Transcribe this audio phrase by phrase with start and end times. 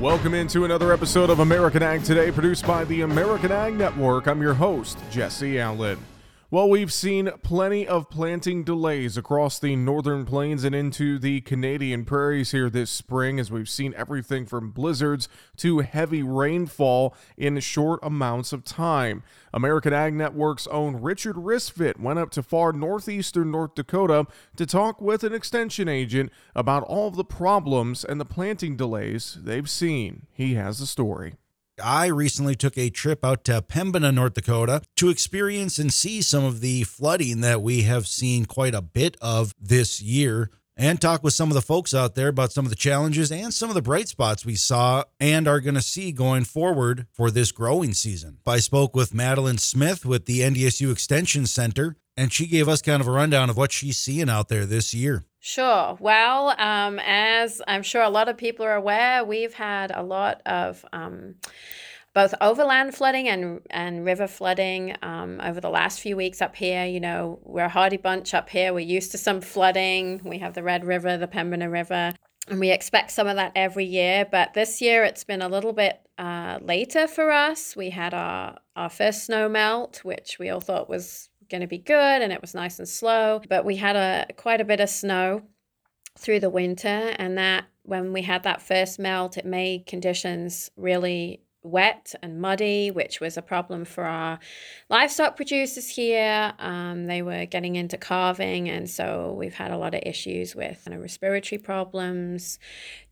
[0.00, 4.28] Welcome into another episode of American Ag Today, produced by the American Ag Network.
[4.28, 5.98] I'm your host, Jesse Allen.
[6.52, 12.04] Well, we've seen plenty of planting delays across the northern plains and into the Canadian
[12.04, 15.28] prairies here this spring, as we've seen everything from blizzards
[15.58, 19.22] to heavy rainfall in short amounts of time.
[19.54, 25.00] American Ag Network's own Richard Ristvet went up to far northeastern North Dakota to talk
[25.00, 30.26] with an extension agent about all of the problems and the planting delays they've seen.
[30.32, 31.36] He has the story.
[31.82, 36.44] I recently took a trip out to Pembina, North Dakota to experience and see some
[36.44, 41.22] of the flooding that we have seen quite a bit of this year and talk
[41.22, 43.74] with some of the folks out there about some of the challenges and some of
[43.74, 47.92] the bright spots we saw and are going to see going forward for this growing
[47.92, 48.38] season.
[48.46, 53.02] I spoke with Madeline Smith with the NDSU Extension Center, and she gave us kind
[53.02, 55.24] of a rundown of what she's seeing out there this year.
[55.42, 55.96] Sure.
[55.98, 60.42] Well, um, as I'm sure a lot of people are aware, we've had a lot
[60.44, 61.36] of um,
[62.12, 66.84] both overland flooding and, and river flooding um, over the last few weeks up here.
[66.84, 68.74] You know, we're a hardy bunch up here.
[68.74, 70.20] We're used to some flooding.
[70.24, 72.12] We have the Red River, the Pembina River,
[72.48, 74.26] and we expect some of that every year.
[74.30, 77.74] But this year it's been a little bit uh, later for us.
[77.74, 81.78] We had our, our first snow melt, which we all thought was going to be
[81.78, 83.40] good and it was nice and slow.
[83.48, 85.42] But we had a quite a bit of snow
[86.18, 91.40] through the winter, and that when we had that first melt, it made conditions really
[91.62, 94.38] wet and muddy, which was a problem for our
[94.88, 96.54] livestock producers here.
[96.58, 100.82] Um, they were getting into calving, and so we've had a lot of issues with
[100.86, 102.58] you know, respiratory problems,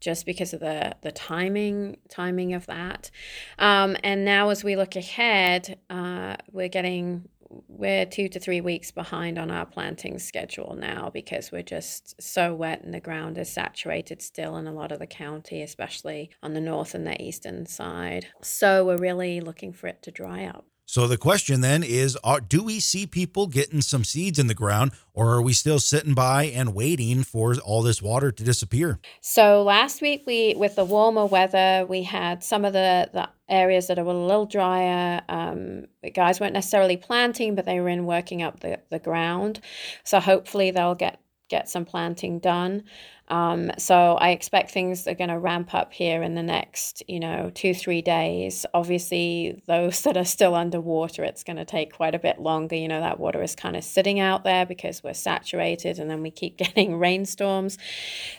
[0.01, 3.11] just because of the the timing timing of that.
[3.59, 8.91] Um, and now, as we look ahead, uh, we're getting we're two to three weeks
[8.91, 13.51] behind on our planting schedule now because we're just so wet and the ground is
[13.51, 17.67] saturated still in a lot of the county, especially on the north and the eastern
[17.67, 18.27] side.
[18.43, 20.67] So we're really looking for it to dry up.
[20.89, 24.55] So the question then is are, do we see people getting some seeds in the
[24.55, 28.99] ground or are we still sitting by and waiting for all this water to disappear?
[29.21, 33.89] So last week we with the warmer weather, we had some of the, the areas
[33.89, 35.21] that were a little drier.
[35.29, 39.61] Um, guys weren't necessarily planting, but they were in working up the, the ground.
[40.05, 42.85] So hopefully they'll get get some planting done.
[43.29, 47.21] Um, so I expect things are going to ramp up here in the next, you
[47.21, 48.65] know, two, three days.
[48.73, 52.77] Obviously, those that are still underwater, it's going to take quite a bit longer.
[52.77, 56.23] You know, that water is kind of sitting out there because we're saturated and then
[56.23, 57.79] we keep getting rainstorms.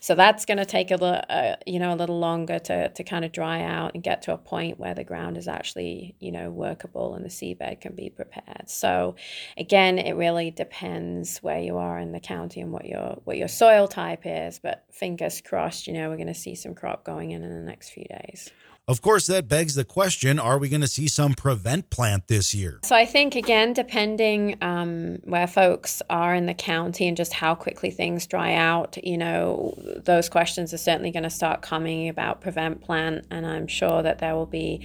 [0.02, 3.04] So that's going to take a little, uh, you know, a little longer to, to
[3.04, 6.32] kind of dry out and get to a point where the ground is actually, you
[6.32, 8.70] know, workable and the seedbed can be prepared.
[8.70, 9.16] So
[9.58, 13.48] again, it really depends where you are in the county and what your, what your
[13.48, 14.60] soil type is.
[14.60, 17.66] But fingers crossed, you know, we're going to see some crop going in in the
[17.66, 18.51] next few days.
[18.90, 22.56] Of course, that begs the question are we going to see some prevent plant this
[22.56, 22.79] year?
[22.84, 27.53] So, I think, again, depending um, where folks are in the county and just how
[27.53, 32.41] quickly things dry out, you know, those questions are certainly going to start coming about
[32.41, 33.28] prevent plant.
[33.29, 34.84] And I'm sure that there will be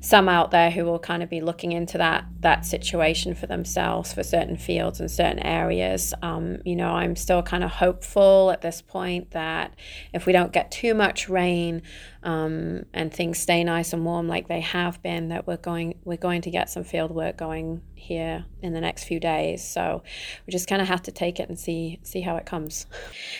[0.00, 4.12] some out there who will kind of be looking into that, that situation for themselves
[4.12, 6.14] for certain fields and certain areas.
[6.22, 9.74] Um, you know, I'm still kind of hopeful at this point that
[10.12, 11.82] if we don't get too much rain,
[12.22, 16.16] um, and things stay nice and warm like they have been, that we're going we're
[16.16, 19.62] going to get some field work going here in the next few days.
[19.66, 20.02] So
[20.46, 22.86] we just kind of have to take it and see see how it comes.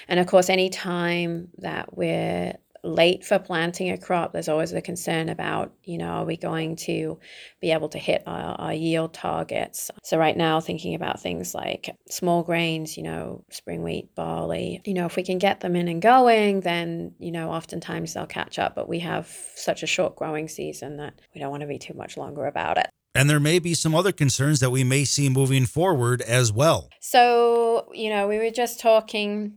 [0.09, 4.83] And of course, any time that we're late for planting a crop, there's always the
[4.83, 7.19] concern about, you know, are we going to
[7.61, 9.91] be able to hit our, our, yield targets?
[10.03, 14.95] So, right now, thinking about things like small grains, you know, spring wheat, barley, you
[14.95, 18.59] know, if we can get them in and going, then, you know, oftentimes they'll catch
[18.59, 18.75] up.
[18.75, 21.95] But we have such a short growing season that we don't want to be too
[21.95, 22.89] much longer about it.
[23.15, 26.89] And there may be some other concerns that we may see moving forward as well.
[27.01, 29.55] So, you know, we were just talking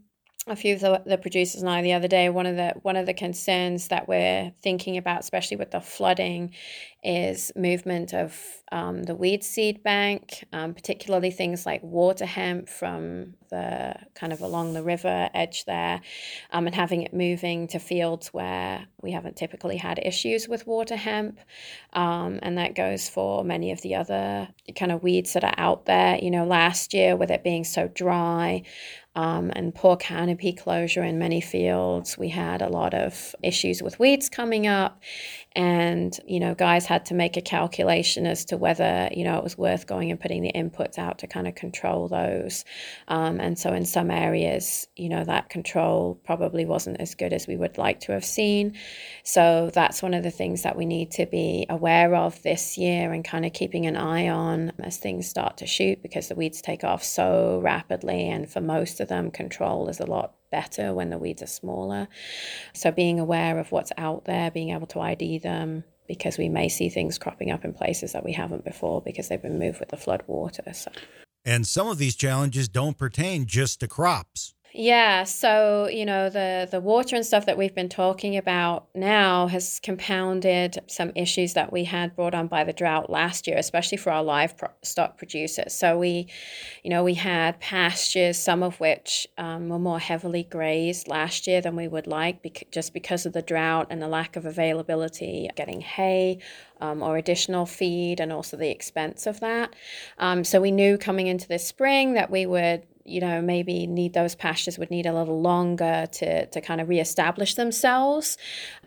[0.51, 2.95] a few of the, the producers and I the other day, one of the one
[2.95, 6.53] of the concerns that we're thinking about, especially with the flooding,
[7.03, 8.37] is movement of
[8.71, 14.41] um, the weed seed bank, um, particularly things like water hemp from the kind of
[14.41, 16.01] along the river edge there,
[16.51, 20.95] um, and having it moving to fields where we haven't typically had issues with water
[20.95, 21.39] hemp.
[21.93, 25.85] Um, and that goes for many of the other kind of weeds that are out
[25.85, 26.17] there.
[26.17, 28.63] You know, last year with it being so dry,
[29.15, 32.17] um, and poor canopy closure in many fields.
[32.17, 35.01] We had a lot of issues with weeds coming up,
[35.55, 39.43] and you know guys had to make a calculation as to whether you know it
[39.43, 42.65] was worth going and putting the inputs out to kind of control those
[43.07, 47.45] um, and so in some areas you know that control probably wasn't as good as
[47.45, 48.75] we would like to have seen
[49.23, 53.13] so that's one of the things that we need to be aware of this year
[53.13, 56.61] and kind of keeping an eye on as things start to shoot because the weeds
[56.61, 61.11] take off so rapidly and for most of them control is a lot better when
[61.11, 62.07] the weeds are smaller.
[62.73, 66.69] So being aware of what's out there, being able to ID them, because we may
[66.69, 69.89] see things cropping up in places that we haven't before because they've been moved with
[69.89, 70.63] the flood water.
[70.73, 70.91] So.
[71.45, 74.53] And some of these challenges don't pertain just to crops.
[74.75, 79.45] Yeah, so you know the the water and stuff that we've been talking about now
[79.45, 83.99] has compounded some issues that we had brought on by the drought last year, especially
[83.99, 85.75] for our livestock producers.
[85.75, 86.27] So we,
[86.83, 91.61] you know, we had pastures, some of which um, were more heavily grazed last year
[91.61, 95.51] than we would like, bec- just because of the drought and the lack of availability
[95.55, 96.39] getting hay
[96.81, 99.75] um, or additional feed, and also the expense of that.
[100.17, 104.13] Um, so we knew coming into this spring that we would you know, maybe need
[104.13, 108.37] those pastures would need a little longer to, to kind of reestablish themselves.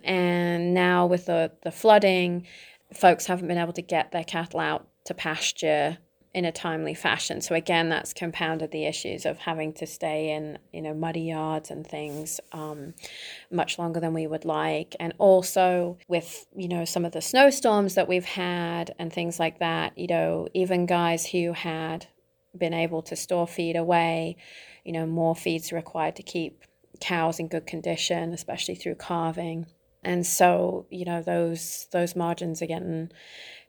[0.04, 2.46] And now with the, the flooding,
[2.94, 5.98] folks haven't been able to get their cattle out to pasture
[6.36, 7.40] in a timely fashion.
[7.40, 11.70] So again, that's compounded the issues of having to stay in, you know, muddy yards
[11.70, 12.92] and things um,
[13.50, 14.94] much longer than we would like.
[15.00, 19.60] And also with, you know, some of the snowstorms that we've had and things like
[19.60, 22.06] that, you know, even guys who had
[22.58, 24.36] been able to store feed away.
[24.84, 26.64] You know, more feed's required to keep
[27.00, 29.66] cows in good condition, especially through calving.
[30.02, 33.10] And so, you know, those those margins are getting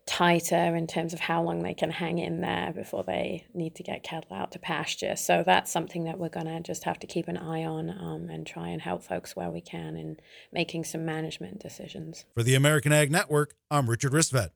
[0.08, 3.84] tighter in terms of how long they can hang in there before they need to
[3.84, 5.16] get cattle out to pasture.
[5.16, 8.30] So that's something that we're going to just have to keep an eye on um,
[8.30, 10.18] and try and help folks where we can in
[10.52, 12.26] making some management decisions.
[12.34, 14.52] For the American Ag Network, I'm Richard Ristvet.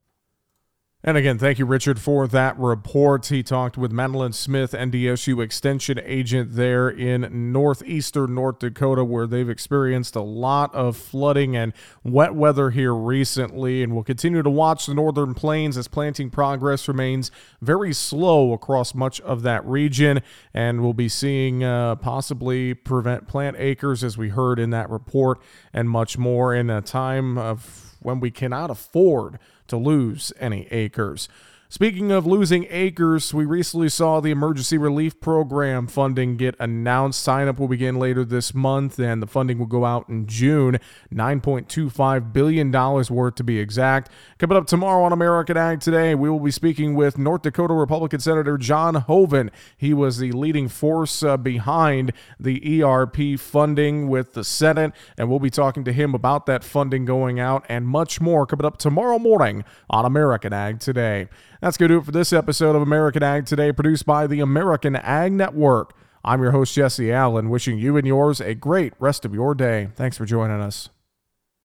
[1.03, 3.25] And again, thank you, Richard, for that report.
[3.25, 9.49] He talked with Madeline Smith, NDSU Extension Agent there in northeastern North Dakota, where they've
[9.49, 13.81] experienced a lot of flooding and wet weather here recently.
[13.81, 17.31] And we'll continue to watch the northern plains as planting progress remains
[17.61, 20.21] very slow across much of that region.
[20.53, 25.41] And we'll be seeing uh, possibly prevent plant acres, as we heard in that report,
[25.73, 31.29] and much more in a time of when we cannot afford to lose any acres.
[31.71, 37.21] Speaking of losing acres, we recently saw the Emergency Relief Program funding get announced.
[37.21, 40.79] Sign up will begin later this month, and the funding will go out in June.
[41.13, 44.11] $9.25 billion worth to be exact.
[44.37, 48.19] Coming up tomorrow on American Ag Today, we will be speaking with North Dakota Republican
[48.19, 49.49] Senator John Hoeven.
[49.77, 55.39] He was the leading force uh, behind the ERP funding with the Senate, and we'll
[55.39, 59.17] be talking to him about that funding going out and much more coming up tomorrow
[59.17, 61.29] morning on American Ag Today.
[61.61, 64.39] That's going to do it for this episode of American Ag Today, produced by the
[64.39, 65.95] American Ag Network.
[66.25, 69.89] I'm your host, Jesse Allen, wishing you and yours a great rest of your day.
[69.95, 70.89] Thanks for joining us.